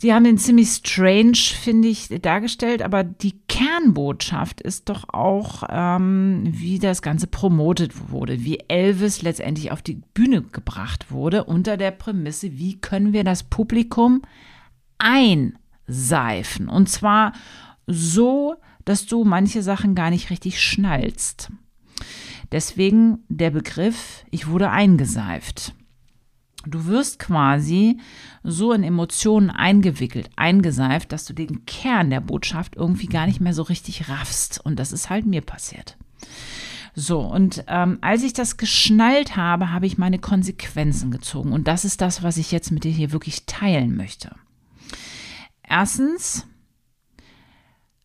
Sie 0.00 0.14
haben 0.14 0.22
den 0.22 0.38
ziemlich 0.38 0.68
strange, 0.70 1.34
finde 1.34 1.88
ich, 1.88 2.08
dargestellt, 2.22 2.82
aber 2.82 3.02
die 3.02 3.40
Kernbotschaft 3.48 4.60
ist 4.60 4.88
doch 4.88 5.08
auch, 5.08 5.64
ähm, 5.68 6.44
wie 6.44 6.78
das 6.78 7.02
Ganze 7.02 7.26
promotet 7.26 8.10
wurde, 8.10 8.44
wie 8.44 8.60
Elvis 8.68 9.22
letztendlich 9.22 9.72
auf 9.72 9.82
die 9.82 10.00
Bühne 10.14 10.42
gebracht 10.42 11.10
wurde, 11.10 11.44
unter 11.44 11.76
der 11.76 11.90
Prämisse, 11.90 12.58
wie 12.58 12.80
können 12.80 13.12
wir 13.12 13.24
das 13.24 13.42
Publikum 13.42 14.22
einseifen. 14.98 16.68
Und 16.68 16.88
zwar 16.88 17.32
so, 17.88 18.54
dass 18.84 19.06
du 19.06 19.24
manche 19.24 19.62
Sachen 19.64 19.96
gar 19.96 20.10
nicht 20.10 20.30
richtig 20.30 20.62
schnallst. 20.62 21.50
Deswegen 22.52 23.18
der 23.28 23.50
Begriff, 23.50 24.24
ich 24.30 24.46
wurde 24.46 24.70
eingeseift. 24.70 25.74
Du 26.66 26.86
wirst 26.86 27.18
quasi 27.18 27.98
so 28.42 28.72
in 28.72 28.82
Emotionen 28.82 29.50
eingewickelt, 29.50 30.30
eingeseift, 30.36 31.12
dass 31.12 31.24
du 31.24 31.32
den 31.32 31.64
Kern 31.66 32.10
der 32.10 32.20
Botschaft 32.20 32.76
irgendwie 32.76 33.06
gar 33.06 33.26
nicht 33.26 33.40
mehr 33.40 33.54
so 33.54 33.62
richtig 33.62 34.08
raffst. 34.08 34.60
Und 34.64 34.78
das 34.78 34.92
ist 34.92 35.08
halt 35.08 35.24
mir 35.24 35.40
passiert. 35.40 35.96
So, 36.94 37.20
und 37.20 37.64
ähm, 37.68 37.98
als 38.00 38.24
ich 38.24 38.32
das 38.32 38.56
geschnallt 38.56 39.36
habe, 39.36 39.70
habe 39.70 39.86
ich 39.86 39.98
meine 39.98 40.18
Konsequenzen 40.18 41.12
gezogen. 41.12 41.52
Und 41.52 41.68
das 41.68 41.84
ist 41.84 42.00
das, 42.00 42.24
was 42.24 42.38
ich 42.38 42.50
jetzt 42.50 42.72
mit 42.72 42.82
dir 42.82 42.90
hier 42.90 43.12
wirklich 43.12 43.46
teilen 43.46 43.96
möchte. 43.96 44.34
Erstens, 45.62 46.44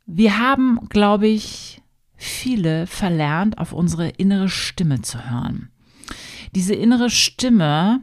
wir 0.05 0.38
haben, 0.38 0.89
glaube 0.89 1.27
ich, 1.27 1.81
viele 2.15 2.86
verlernt, 2.86 3.57
auf 3.57 3.74
unsere 3.74 4.10
innere 4.10 4.50
Stimme 4.50 5.01
zu 5.01 5.29
hören. 5.29 5.69
Diese 6.53 6.75
innere 6.75 7.10
Stimme 7.10 8.01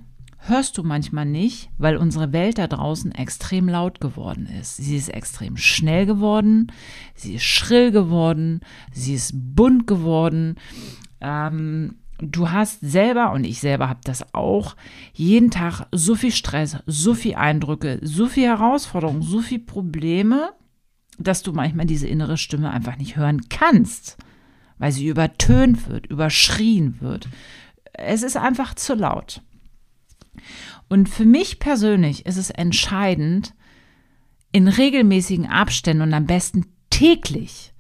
hörst 0.51 0.77
du 0.77 0.83
manchmal 0.83 1.25
nicht, 1.25 1.71
weil 1.79 1.97
unsere 1.97 2.33
Welt 2.33 2.59
da 2.59 2.67
draußen 2.67 3.13
extrem 3.13 3.69
laut 3.69 4.01
geworden 4.01 4.47
ist. 4.61 4.77
Sie 4.77 4.97
ist 4.97 5.09
extrem 5.09 5.57
schnell 5.57 6.05
geworden, 6.05 6.73
sie 7.15 7.37
ist 7.37 7.45
schrill 7.45 7.93
geworden, 7.93 8.61
sie 8.93 9.15
ist 9.15 9.33
bunt 9.35 9.87
geworden. 9.87 10.57
Ähm, 11.21 12.01
du 12.19 12.51
hast 12.51 12.81
selber, 12.81 13.33
und 13.33 13.45
ich 13.45 13.61
selber 13.61 13.89
habe 13.89 14.01
das 14.05 14.35
auch, 14.35 14.77
jeden 15.15 15.51
Tag 15.51 15.87
so 15.93 16.15
viel 16.15 16.33
Stress, 16.33 16.77
so 16.87 17.15
viel 17.15 17.37
Eindrücke, 17.37 17.99
so 18.03 18.27
viel 18.27 18.45
Herausforderungen, 18.45 19.23
so 19.23 19.41
viel 19.41 19.61
Probleme, 19.61 20.51
dass 21.19 21.43
du 21.43 21.53
manchmal 21.53 21.87
diese 21.87 22.09
innere 22.09 22.37
Stimme 22.37 22.71
einfach 22.71 22.97
nicht 22.97 23.17
hören 23.17 23.49
kannst, 23.49 24.17
weil 24.79 24.93
sie 24.93 25.07
übertönt 25.07 25.89
wird, 25.89 26.07
überschrien 26.07 26.97
wird. 27.01 27.29
Es 27.93 28.23
ist 28.23 28.37
einfach 28.37 28.75
zu 28.75 28.95
laut. 28.95 29.43
Und 30.89 31.09
für 31.09 31.25
mich 31.25 31.59
persönlich 31.59 32.27
ist 32.27 32.37
es 32.37 32.51
entscheidend, 32.51 33.55
in 34.53 34.69
regelmäßigen 34.69 35.47
Abständen 35.47 36.03
und 36.03 36.13
am 36.13 36.27
besten 36.27 36.67
täglich 36.91 37.73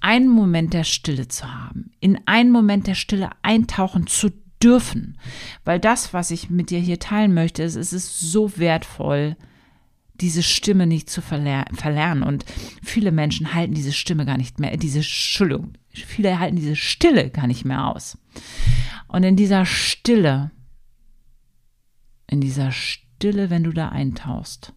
einen 0.00 0.28
Moment 0.28 0.72
der 0.72 0.84
Stille 0.84 1.28
zu 1.28 1.52
haben, 1.52 1.90
in 2.00 2.18
einen 2.26 2.50
Moment 2.50 2.86
der 2.86 2.94
Stille 2.94 3.30
eintauchen 3.42 4.06
zu 4.06 4.30
dürfen, 4.62 5.18
weil 5.64 5.78
das, 5.78 6.14
was 6.14 6.30
ich 6.30 6.50
mit 6.50 6.70
dir 6.70 6.78
hier 6.78 6.98
teilen 6.98 7.34
möchte, 7.34 7.62
ist, 7.62 7.76
es 7.76 7.92
ist 7.92 8.20
so 8.20 8.56
wertvoll, 8.56 9.36
diese 10.20 10.42
Stimme 10.42 10.86
nicht 10.86 11.08
zu 11.08 11.22
verler 11.22 11.64
verlernen. 11.74 12.24
Und 12.24 12.44
viele 12.82 13.12
Menschen 13.12 13.54
halten 13.54 13.74
diese 13.74 13.92
Stimme 13.92 14.26
gar 14.26 14.36
nicht 14.36 14.58
mehr, 14.58 14.76
diese 14.76 14.98
Entschuldigung, 14.98 15.74
viele 15.92 16.38
halten 16.40 16.56
diese 16.56 16.76
Stille 16.76 17.30
gar 17.30 17.46
nicht 17.46 17.64
mehr 17.64 17.86
aus. 17.86 18.18
Und 19.06 19.22
in 19.22 19.36
dieser 19.36 19.64
Stille 19.64 20.50
in 22.28 22.40
dieser 22.40 22.70
Stille, 22.70 23.50
wenn 23.50 23.64
du 23.64 23.72
da 23.72 23.88
eintauchst, 23.88 24.74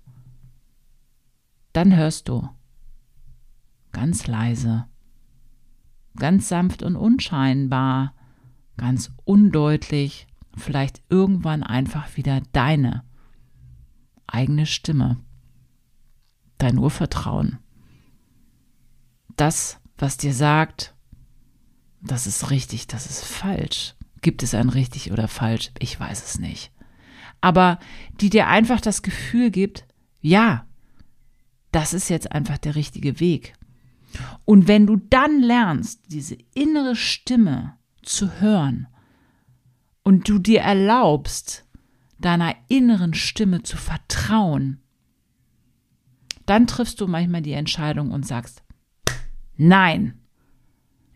dann 1.73 1.95
hörst 1.95 2.29
du 2.29 2.49
ganz 3.91 4.25
leise, 4.25 4.87
ganz 6.15 6.47
sanft 6.49 6.81
und 6.81 6.95
unscheinbar, 6.95 8.15
ganz 8.77 9.11
undeutlich, 9.25 10.27
vielleicht 10.55 11.01
irgendwann 11.09 11.63
einfach 11.63 12.17
wieder 12.17 12.41
deine 12.53 13.03
eigene 14.27 14.65
Stimme, 14.65 15.17
dein 16.57 16.77
Urvertrauen. 16.77 17.59
Das, 19.35 19.79
was 19.97 20.17
dir 20.17 20.33
sagt, 20.33 20.95
das 22.01 22.27
ist 22.27 22.49
richtig, 22.49 22.87
das 22.87 23.07
ist 23.07 23.23
falsch. 23.23 23.95
Gibt 24.21 24.43
es 24.43 24.53
ein 24.53 24.69
richtig 24.69 25.11
oder 25.11 25.27
falsch? 25.27 25.71
Ich 25.79 25.99
weiß 25.99 26.23
es 26.23 26.39
nicht 26.39 26.71
aber 27.41 27.79
die 28.21 28.29
dir 28.29 28.47
einfach 28.47 28.79
das 28.79 29.01
Gefühl 29.01 29.51
gibt, 29.51 29.85
ja, 30.21 30.65
das 31.71 31.93
ist 31.93 32.09
jetzt 32.09 32.31
einfach 32.31 32.57
der 32.57 32.75
richtige 32.75 33.19
Weg. 33.19 33.53
Und 34.45 34.67
wenn 34.67 34.85
du 34.87 34.97
dann 34.97 35.41
lernst, 35.41 36.01
diese 36.07 36.37
innere 36.53 36.95
Stimme 36.95 37.77
zu 38.03 38.39
hören 38.39 38.87
und 40.03 40.27
du 40.29 40.37
dir 40.37 40.61
erlaubst, 40.61 41.65
deiner 42.19 42.55
inneren 42.67 43.13
Stimme 43.13 43.63
zu 43.63 43.77
vertrauen, 43.77 44.81
dann 46.45 46.67
triffst 46.67 46.99
du 47.01 47.07
manchmal 47.07 47.41
die 47.41 47.53
Entscheidung 47.53 48.11
und 48.11 48.27
sagst, 48.27 48.63
nein, 49.57 50.19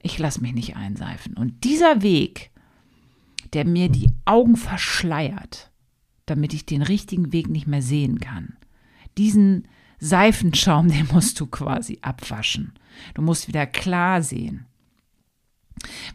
ich 0.02 0.18
lasse 0.20 0.42
mich 0.42 0.54
nicht 0.54 0.76
einseifen. 0.76 1.36
Und 1.36 1.64
dieser 1.64 2.02
Weg, 2.02 2.52
der 3.54 3.66
mir 3.66 3.90
die 3.90 4.12
Augen 4.24 4.56
verschleiert, 4.56 5.72
damit 6.26 6.54
ich 6.54 6.66
den 6.66 6.82
richtigen 6.82 7.32
Weg 7.32 7.50
nicht 7.50 7.68
mehr 7.68 7.82
sehen 7.82 8.20
kann. 8.20 8.58
Diesen 9.18 9.68
Seifenschaum, 10.00 10.88
den 10.92 11.08
musst 11.12 11.40
du 11.40 11.48
quasi 11.48 12.00
abwaschen. 12.02 12.74
Du 13.14 13.22
musst 13.22 13.48
wieder 13.48 13.66
klar 13.66 14.22
sehen. 14.22 14.66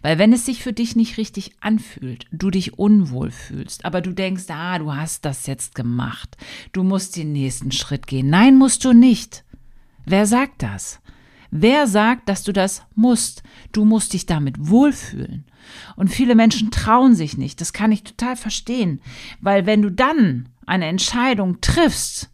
Weil 0.03 0.19
wenn 0.19 0.33
es 0.33 0.47
sich 0.47 0.63
für 0.63 0.73
dich 0.73 0.97
nicht 0.97 1.19
richtig 1.19 1.53
anfühlt, 1.61 2.27
du 2.33 2.51
dich 2.51 2.79
unwohl 2.79 3.31
fühlst, 3.31 3.85
aber 3.85 4.01
du 4.01 4.13
denkst, 4.13 4.45
ah, 4.49 4.79
du 4.79 4.95
hast 4.95 5.25
das 5.25 5.47
jetzt 5.47 5.75
gemacht, 5.75 6.37
du 6.73 6.83
musst 6.83 7.17
den 7.17 7.33
nächsten 7.33 7.71
Schritt 7.71 8.07
gehen. 8.07 8.31
Nein, 8.31 8.57
musst 8.57 8.85
du 8.85 8.93
nicht. 8.93 9.45
Wer 10.07 10.27
sagt 10.27 10.63
das? 10.63 11.01
Wer 11.51 11.87
sagt, 11.87 12.29
dass 12.29 12.45
du 12.45 12.53
das 12.53 12.83
musst? 12.95 13.43
Du 13.73 13.85
musst 13.85 14.13
dich 14.13 14.27
damit 14.27 14.57
wohlfühlen. 14.59 15.45
Und 15.97 16.09
viele 16.09 16.35
Menschen 16.35 16.71
trauen 16.71 17.15
sich 17.15 17.37
nicht. 17.37 17.61
Das 17.61 17.73
kann 17.73 17.93
ich 17.93 18.05
total 18.05 18.37
verstehen. 18.37 19.01
Weil 19.41 19.67
wenn 19.67 19.83
du 19.83 19.91
dann 19.91 20.49
eine 20.67 20.87
Entscheidung 20.87 21.61
triffst, 21.61 22.31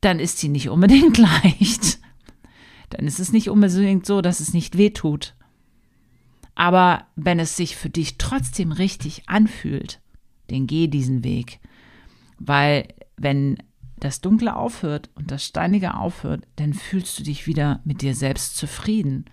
dann 0.00 0.20
ist 0.20 0.38
sie 0.38 0.48
nicht 0.48 0.68
unbedingt 0.68 1.18
leicht. 1.42 1.98
Dann 2.90 3.06
ist 3.06 3.18
es 3.18 3.32
nicht 3.32 3.50
unbedingt 3.50 4.06
so, 4.06 4.20
dass 4.20 4.40
es 4.40 4.54
nicht 4.54 4.78
weh 4.78 4.90
tut. 4.90 5.34
Aber 6.54 7.06
wenn 7.16 7.40
es 7.40 7.56
sich 7.56 7.76
für 7.76 7.90
dich 7.90 8.18
trotzdem 8.18 8.70
richtig 8.70 9.28
anfühlt, 9.28 10.00
dann 10.48 10.68
geh 10.68 10.86
diesen 10.86 11.24
Weg. 11.24 11.58
Weil 12.38 12.88
wenn 13.16 13.58
das 13.98 14.20
Dunkle 14.20 14.56
aufhört 14.56 15.10
und 15.14 15.30
das 15.30 15.44
Steinige 15.44 15.94
aufhört, 15.94 16.44
dann 16.56 16.74
fühlst 16.74 17.18
du 17.18 17.22
dich 17.22 17.46
wieder 17.46 17.80
mit 17.84 18.02
dir 18.02 18.14
selbst 18.14 18.56
zufrieden. 18.56 19.24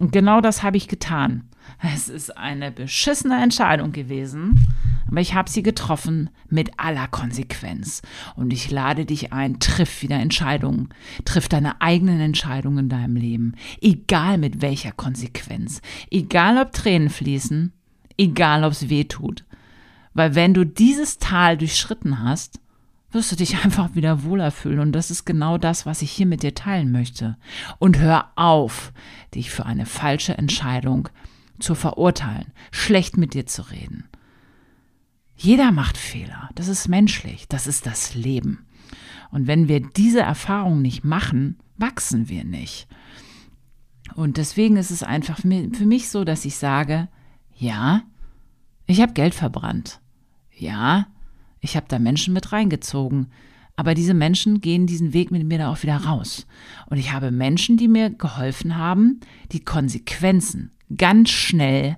Und 0.00 0.12
genau 0.12 0.40
das 0.40 0.62
habe 0.62 0.76
ich 0.76 0.88
getan. 0.88 1.48
Es 1.82 2.08
ist 2.08 2.36
eine 2.36 2.72
beschissene 2.72 3.40
Entscheidung 3.42 3.92
gewesen, 3.92 4.66
aber 5.08 5.20
ich 5.20 5.34
habe 5.34 5.50
sie 5.50 5.62
getroffen 5.62 6.30
mit 6.48 6.78
aller 6.78 7.08
Konsequenz. 7.08 8.02
Und 8.36 8.52
ich 8.52 8.70
lade 8.70 9.04
dich 9.04 9.32
ein, 9.32 9.60
triff 9.60 10.02
wieder 10.02 10.16
Entscheidungen, 10.16 10.88
triff 11.24 11.48
deine 11.48 11.80
eigenen 11.80 12.20
Entscheidungen 12.20 12.78
in 12.78 12.88
deinem 12.88 13.16
Leben, 13.16 13.54
egal 13.80 14.38
mit 14.38 14.62
welcher 14.62 14.92
Konsequenz, 14.92 15.80
egal 16.10 16.58
ob 16.58 16.72
Tränen 16.72 17.10
fließen, 17.10 17.72
egal 18.16 18.64
ob 18.64 18.72
es 18.72 18.88
weh 18.88 19.04
tut. 19.04 19.44
Weil 20.12 20.34
wenn 20.34 20.54
du 20.54 20.64
dieses 20.64 21.18
Tal 21.18 21.56
durchschritten 21.56 22.22
hast, 22.22 22.60
wirst 23.12 23.32
du 23.32 23.36
dich 23.36 23.58
einfach 23.64 23.94
wieder 23.94 24.24
wohler 24.24 24.50
fühlen. 24.50 24.80
Und 24.80 24.92
das 24.92 25.10
ist 25.10 25.24
genau 25.24 25.58
das, 25.58 25.86
was 25.86 26.02
ich 26.02 26.10
hier 26.10 26.26
mit 26.26 26.42
dir 26.42 26.54
teilen 26.54 26.92
möchte. 26.92 27.36
Und 27.78 27.98
hör 27.98 28.30
auf, 28.36 28.92
dich 29.34 29.50
für 29.50 29.66
eine 29.66 29.86
falsche 29.86 30.36
Entscheidung 30.36 31.08
zu 31.58 31.74
verurteilen, 31.74 32.52
schlecht 32.70 33.16
mit 33.16 33.34
dir 33.34 33.46
zu 33.46 33.62
reden. 33.70 34.08
Jeder 35.36 35.72
macht 35.72 35.96
Fehler. 35.96 36.50
Das 36.54 36.68
ist 36.68 36.88
menschlich. 36.88 37.48
Das 37.48 37.66
ist 37.66 37.86
das 37.86 38.14
Leben. 38.14 38.66
Und 39.30 39.46
wenn 39.46 39.68
wir 39.68 39.80
diese 39.80 40.20
Erfahrung 40.20 40.82
nicht 40.82 41.04
machen, 41.04 41.58
wachsen 41.76 42.28
wir 42.28 42.44
nicht. 42.44 42.88
Und 44.14 44.36
deswegen 44.36 44.76
ist 44.76 44.90
es 44.90 45.02
einfach 45.02 45.38
für 45.40 45.86
mich 45.86 46.08
so, 46.10 46.24
dass 46.24 46.44
ich 46.44 46.56
sage, 46.56 47.08
ja, 47.56 48.02
ich 48.86 49.00
habe 49.00 49.12
Geld 49.12 49.34
verbrannt. 49.34 50.00
Ja, 50.56 51.06
ich 51.60 51.76
habe 51.76 51.86
da 51.88 51.98
Menschen 51.98 52.34
mit 52.34 52.52
reingezogen. 52.52 53.28
Aber 53.76 53.94
diese 53.94 54.14
Menschen 54.14 54.60
gehen 54.60 54.86
diesen 54.86 55.14
Weg 55.14 55.30
mit 55.30 55.44
mir 55.44 55.58
da 55.58 55.70
auch 55.70 55.82
wieder 55.82 55.96
raus. 55.96 56.46
Und 56.86 56.98
ich 56.98 57.12
habe 57.12 57.30
Menschen, 57.30 57.76
die 57.76 57.88
mir 57.88 58.10
geholfen 58.10 58.76
haben, 58.76 59.20
die 59.52 59.64
Konsequenzen 59.64 60.70
ganz 60.96 61.30
schnell 61.30 61.96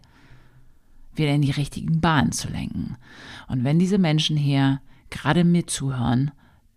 wieder 1.14 1.34
in 1.34 1.42
die 1.42 1.50
richtigen 1.50 2.00
Bahnen 2.00 2.32
zu 2.32 2.48
lenken. 2.48 2.96
Und 3.48 3.64
wenn 3.64 3.78
diese 3.78 3.98
Menschen 3.98 4.36
hier 4.36 4.80
gerade 5.10 5.44
mir 5.44 5.66
zuhören, 5.66 6.30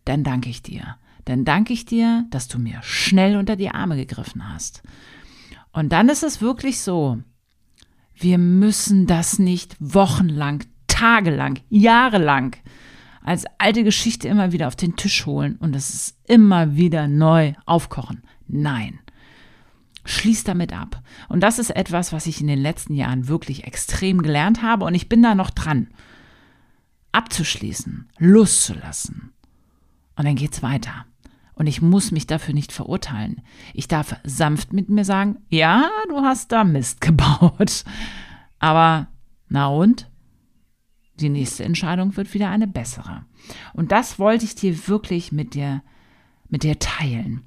dann 0.06 0.24
danke 0.24 0.50
ich 0.50 0.62
dir. 0.62 0.98
Dann 1.26 1.46
danke 1.46 1.74
ich 1.74 1.86
dir, 1.86 2.26
dass 2.30 2.48
du 2.48 2.60
mir 2.60 2.80
schnell 2.82 3.38
unter 3.38 3.56
die 3.56 3.70
Arme 3.70 3.96
gegriffen 3.96 4.52
hast. 4.52 4.84
Und 5.72 5.92
dann 5.92 6.10
ist 6.10 6.24
es 6.24 6.42
wirklich 6.42 6.80
so, 6.80 7.20
wir 8.16 8.38
müssen 8.38 9.08
das 9.08 9.40
nicht 9.40 9.76
wochenlang, 9.80 10.64
tagelang, 10.88 11.60
jahrelang 11.70 12.56
als 13.26 13.46
alte 13.58 13.84
Geschichte 13.84 14.28
immer 14.28 14.52
wieder 14.52 14.68
auf 14.68 14.76
den 14.76 14.96
Tisch 14.96 15.26
holen 15.26 15.56
und 15.56 15.76
es 15.76 15.90
ist 15.90 16.18
immer 16.26 16.76
wieder 16.76 17.08
neu 17.08 17.54
aufkochen. 17.66 18.22
Nein. 18.48 19.00
Schließ 20.06 20.44
damit 20.44 20.72
ab. 20.72 21.02
Und 21.28 21.42
das 21.42 21.58
ist 21.58 21.72
etwas, 21.72 22.14
was 22.14 22.28
ich 22.28 22.40
in 22.40 22.46
den 22.46 22.60
letzten 22.60 22.94
Jahren 22.94 23.28
wirklich 23.28 23.64
extrem 23.64 24.22
gelernt 24.22 24.62
habe 24.62 24.86
und 24.86 24.94
ich 24.94 25.10
bin 25.10 25.24
da 25.24 25.34
noch 25.34 25.50
dran. 25.50 25.88
Abzuschließen, 27.14 28.10
loszulassen. 28.20 29.34
Und 30.16 30.26
dann 30.26 30.36
geht's 30.36 30.62
weiter. 30.62 31.06
Und 31.56 31.66
ich 31.66 31.82
muss 31.82 32.12
mich 32.12 32.28
dafür 32.28 32.54
nicht 32.54 32.72
verurteilen. 32.72 33.42
Ich 33.74 33.88
darf 33.88 34.16
sanft 34.24 34.72
mit 34.72 34.90
mir 34.90 35.06
sagen, 35.06 35.38
ja, 35.50 35.90
du 36.10 36.18
hast 36.18 36.52
da 36.52 36.64
Mist 36.64 37.02
gebaut. 37.02 37.86
Aber 38.60 39.08
na 39.48 39.68
und? 39.70 40.10
Die 41.20 41.30
nächste 41.30 41.64
Entscheidung 41.64 42.18
wird 42.18 42.34
wieder 42.34 42.50
eine 42.50 42.68
bessere. 42.68 43.26
Und 43.74 43.92
das 43.92 44.20
wollte 44.20 44.46
ich 44.46 44.56
dir 44.56 44.88
wirklich 44.88 45.32
mit 45.32 45.54
dir, 45.54 45.82
mit 46.50 46.64
dir 46.64 46.78
teilen. 46.80 47.42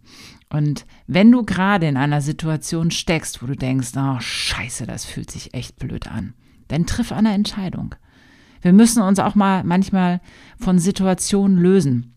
Und 0.51 0.87
wenn 1.07 1.31
du 1.31 1.45
gerade 1.45 1.87
in 1.87 1.97
einer 1.97 2.23
Situation 2.23 2.91
steckst, 2.91 3.43
wo 3.43 3.47
du 3.47 3.55
denkst, 3.55 3.91
oh 3.97 4.19
scheiße, 4.19 4.87
das 4.87 5.05
fühlt 5.05 5.31
sich 5.31 5.53
echt 5.53 5.77
blöd 5.77 6.11
an, 6.11 6.35
dann 6.69 6.87
triff 6.87 7.13
eine 7.13 7.35
Entscheidung. 7.35 7.95
Wir 8.63 8.73
müssen 8.73 9.03
uns 9.03 9.19
auch 9.19 9.35
mal 9.35 9.63
manchmal 9.65 10.21
von 10.59 10.79
Situationen 10.79 11.59
lösen. 11.59 12.17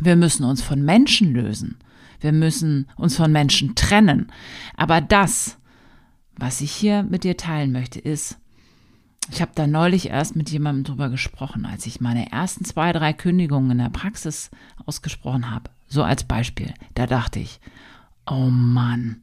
Wir 0.00 0.16
müssen 0.16 0.44
uns 0.44 0.62
von 0.62 0.82
Menschen 0.82 1.32
lösen. 1.34 1.78
Wir 2.20 2.32
müssen 2.32 2.88
uns 2.96 3.16
von 3.16 3.32
Menschen 3.32 3.74
trennen. 3.74 4.32
Aber 4.76 5.00
das, 5.00 5.58
was 6.36 6.60
ich 6.60 6.72
hier 6.72 7.02
mit 7.02 7.24
dir 7.24 7.36
teilen 7.36 7.72
möchte, 7.72 7.98
ist, 7.98 8.38
ich 9.30 9.40
habe 9.40 9.52
da 9.54 9.66
neulich 9.66 10.08
erst 10.08 10.34
mit 10.34 10.50
jemandem 10.50 10.84
drüber 10.84 11.08
gesprochen, 11.08 11.64
als 11.64 11.86
ich 11.86 12.00
meine 12.00 12.32
ersten 12.32 12.64
zwei, 12.64 12.92
drei 12.92 13.12
Kündigungen 13.12 13.72
in 13.72 13.78
der 13.78 13.90
Praxis 13.90 14.50
ausgesprochen 14.86 15.50
habe. 15.50 15.70
So 15.86 16.02
als 16.02 16.24
Beispiel. 16.24 16.74
Da 16.94 17.06
dachte 17.06 17.38
ich, 17.38 17.60
oh 18.26 18.48
Mann, 18.50 19.20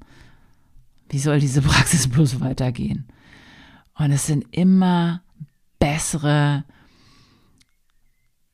wie 1.09 1.19
soll 1.19 1.39
diese 1.39 1.61
Praxis 1.63 2.07
bloß 2.09 2.39
weitergehen? 2.39 3.07
Und 3.95 4.11
es 4.11 4.25
sind 4.27 4.45
immer 4.51 5.21
bessere, 5.79 6.63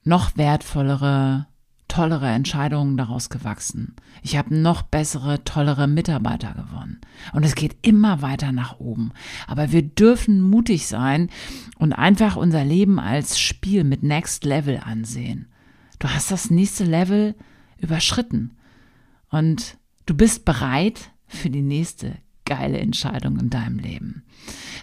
noch 0.04 0.36
wertvollere, 0.36 1.48
tollere 1.94 2.28
Entscheidungen 2.28 2.98
daraus 2.98 3.30
gewachsen. 3.30 3.96
Ich 4.24 4.36
habe 4.36 4.56
noch 4.56 4.82
bessere, 4.82 5.44
tollere 5.44 5.88
Mitarbeiter 5.88 6.56
gewonnen. 6.56 7.02
Und 7.34 7.44
es 7.44 7.54
geht 7.54 7.76
immer 7.84 8.24
weiter 8.24 8.52
nach 8.52 8.80
oben. 8.80 9.12
Aber 9.46 9.72
wir 9.72 9.84
dürfen 9.84 10.42
mutig 10.42 10.88
sein 10.88 11.30
und 11.78 11.94
einfach 11.94 12.36
unser 12.36 12.66
Leben 12.66 13.00
als 13.00 13.40
Spiel 13.40 13.84
mit 13.84 14.02
Next 14.02 14.44
Level 14.44 14.82
ansehen. 14.84 15.50
Du 16.00 16.10
hast 16.10 16.32
das 16.32 16.50
nächste 16.50 16.84
Level 16.84 17.36
überschritten. 17.78 18.58
Und 19.30 19.78
du 20.08 20.16
bist 20.16 20.46
bereit 20.46 21.12
für 21.28 21.52
die 21.52 21.62
nächste 21.62 22.16
geile 22.46 22.80
Entscheidung 22.80 23.40
in 23.40 23.50
deinem 23.50 23.80
Leben. 23.80 24.24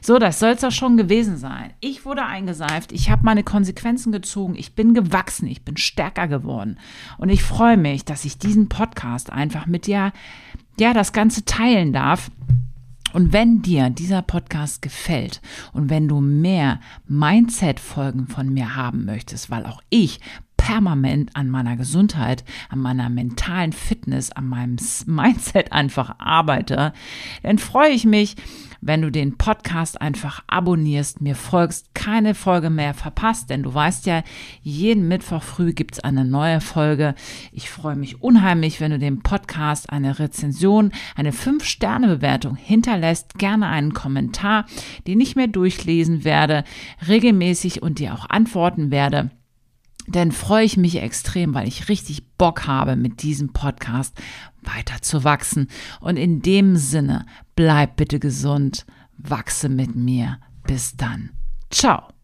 So, 0.02 0.18
das 0.18 0.38
soll 0.38 0.50
es 0.50 0.64
auch 0.64 0.72
schon 0.72 0.96
gewesen 0.96 1.36
sein. 1.36 1.72
Ich 1.80 2.04
wurde 2.04 2.24
eingeseift, 2.24 2.92
ich 2.92 3.10
habe 3.10 3.24
meine 3.24 3.44
Konsequenzen 3.44 4.12
gezogen, 4.12 4.54
ich 4.56 4.74
bin 4.74 4.94
gewachsen, 4.94 5.46
ich 5.46 5.62
bin 5.62 5.76
stärker 5.76 6.26
geworden. 6.26 6.78
Und 7.18 7.28
ich 7.28 7.42
freue 7.42 7.76
mich, 7.76 8.04
dass 8.04 8.24
ich 8.24 8.38
diesen 8.38 8.68
Podcast 8.68 9.30
einfach 9.30 9.66
mit 9.66 9.86
dir, 9.86 10.12
ja, 10.78 10.94
das 10.94 11.12
Ganze 11.12 11.44
teilen 11.44 11.92
darf. 11.92 12.30
Und 13.12 13.32
wenn 13.32 13.60
dir 13.60 13.90
dieser 13.90 14.22
Podcast 14.22 14.82
gefällt 14.82 15.42
und 15.72 15.90
wenn 15.90 16.06
du 16.06 16.20
mehr 16.20 16.80
Mindset-Folgen 17.08 18.28
von 18.28 18.52
mir 18.52 18.76
haben 18.76 19.04
möchtest, 19.04 19.50
weil 19.50 19.66
auch 19.66 19.82
ich 19.90 20.20
permanent 20.70 21.34
an 21.34 21.50
meiner 21.50 21.76
Gesundheit, 21.76 22.44
an 22.68 22.78
meiner 22.78 23.08
mentalen 23.08 23.72
Fitness, 23.72 24.30
an 24.30 24.46
meinem 24.46 24.76
Mindset 25.06 25.72
einfach 25.72 26.14
arbeite, 26.20 26.92
dann 27.42 27.58
freue 27.58 27.90
ich 27.90 28.04
mich, 28.04 28.36
wenn 28.80 29.02
du 29.02 29.10
den 29.10 29.36
Podcast 29.36 30.00
einfach 30.00 30.44
abonnierst, 30.46 31.20
mir 31.20 31.34
folgst, 31.34 31.92
keine 31.94 32.36
Folge 32.36 32.70
mehr 32.70 32.94
verpasst, 32.94 33.50
denn 33.50 33.64
du 33.64 33.74
weißt 33.74 34.06
ja, 34.06 34.22
jeden 34.62 35.08
Mittwoch 35.08 35.42
früh 35.42 35.72
gibt 35.72 35.94
es 35.94 36.00
eine 36.04 36.24
neue 36.24 36.60
Folge. 36.60 37.16
Ich 37.50 37.68
freue 37.68 37.96
mich 37.96 38.22
unheimlich, 38.22 38.80
wenn 38.80 38.92
du 38.92 39.00
dem 39.00 39.22
Podcast 39.24 39.90
eine 39.90 40.20
Rezension, 40.20 40.92
eine 41.16 41.32
5-Sterne-Bewertung 41.32 42.54
hinterlässt, 42.54 43.34
gerne 43.38 43.66
einen 43.66 43.92
Kommentar, 43.92 44.66
den 45.08 45.20
ich 45.20 45.34
mir 45.34 45.48
durchlesen 45.48 46.22
werde, 46.22 46.62
regelmäßig 47.08 47.82
und 47.82 47.98
dir 47.98 48.14
auch 48.14 48.30
antworten 48.30 48.92
werde 48.92 49.30
dann 50.16 50.32
freue 50.32 50.64
ich 50.64 50.76
mich 50.76 50.96
extrem, 50.96 51.54
weil 51.54 51.68
ich 51.68 51.88
richtig 51.88 52.26
Bock 52.36 52.66
habe, 52.66 52.96
mit 52.96 53.22
diesem 53.22 53.52
Podcast 53.52 54.16
weiter 54.62 55.02
zu 55.02 55.24
wachsen. 55.24 55.68
Und 56.00 56.16
in 56.16 56.42
dem 56.42 56.76
Sinne, 56.76 57.26
bleib 57.56 57.96
bitte 57.96 58.18
gesund, 58.18 58.86
wachse 59.16 59.68
mit 59.68 59.94
mir. 59.94 60.38
Bis 60.66 60.96
dann. 60.96 61.30
Ciao. 61.70 62.19